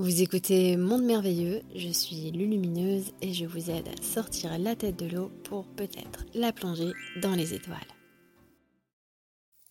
[0.00, 4.96] Vous écoutez Monde Merveilleux, je suis Lulumineuse et je vous aide à sortir la tête
[4.96, 7.76] de l'eau pour peut-être la plonger dans les étoiles.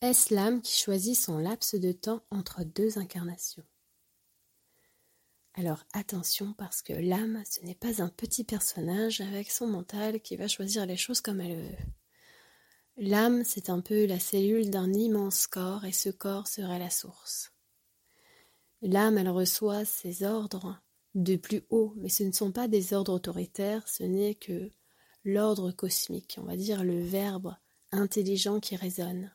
[0.01, 3.63] Est-ce l'âme qui choisit son laps de temps entre deux incarnations?
[5.55, 10.35] Alors attention parce que l'âme, ce n'est pas un petit personnage avec son mental qui
[10.35, 11.77] va choisir les choses comme elle veut.
[12.97, 17.51] L'âme, c'est un peu la cellule d'un immense corps et ce corps serait la source.
[18.81, 20.81] L'âme, elle reçoit ses ordres
[21.15, 24.71] de plus haut, mais ce ne sont pas des ordres autoritaires, ce n'est que
[25.25, 27.55] l'ordre cosmique, on va dire le verbe
[27.91, 29.33] intelligent qui résonne.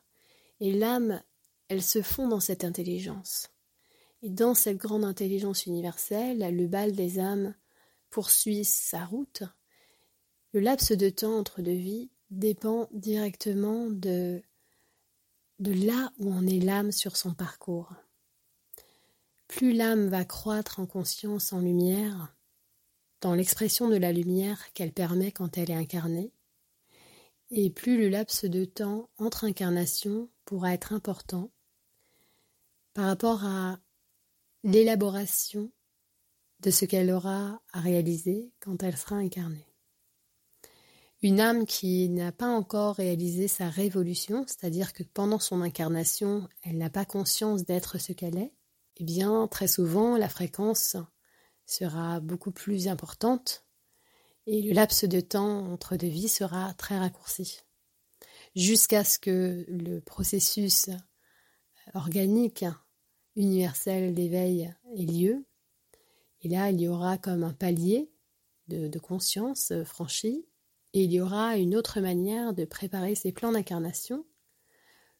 [0.59, 1.21] Et l'âme,
[1.67, 3.49] elle se fond dans cette intelligence.
[4.21, 7.53] Et dans cette grande intelligence universelle, le bal des âmes
[8.09, 9.43] poursuit sa route.
[10.53, 14.41] Le laps de temps entre deux vies dépend directement de,
[15.59, 17.93] de là où en est l'âme sur son parcours.
[19.47, 22.35] Plus l'âme va croître en conscience, en lumière,
[23.21, 26.31] dans l'expression de la lumière qu'elle permet quand elle est incarnée,
[27.51, 31.51] et plus le laps de temps entre incarnations pourra être important
[32.93, 33.79] par rapport à
[34.63, 35.71] l'élaboration
[36.61, 39.67] de ce qu'elle aura à réaliser quand elle sera incarnée.
[41.21, 46.77] Une âme qui n'a pas encore réalisé sa révolution, c'est-à-dire que pendant son incarnation, elle
[46.77, 48.53] n'a pas conscience d'être ce qu'elle est,
[48.97, 50.97] eh bien, très souvent, la fréquence
[51.65, 53.65] sera beaucoup plus importante
[54.47, 57.61] et le laps de temps entre deux vies sera très raccourci.
[58.55, 60.89] Jusqu'à ce que le processus
[61.93, 62.65] organique
[63.35, 65.45] universel d'éveil ait lieu.
[66.41, 68.11] Et là, il y aura comme un palier
[68.67, 70.47] de, conscience franchi
[70.93, 74.25] et il y aura une autre manière de préparer ses plans d'incarnation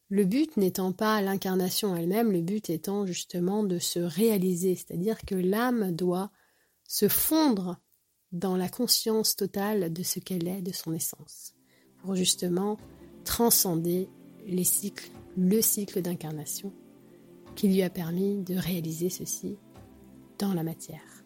[0.08, 5.34] le but n'étant pas l'incarnation elle-même, le but étant justement de se réaliser, c'est-à-dire que
[5.34, 6.30] l'âme doit
[6.84, 7.80] se fondre
[8.32, 11.54] dans la conscience totale de ce qu'elle est, de son essence,
[11.98, 12.76] pour justement
[13.24, 14.08] transcender
[14.46, 16.72] les cycles, le cycle d'incarnation
[17.56, 19.56] qui lui a permis de réaliser ceci
[20.38, 21.25] dans la matière.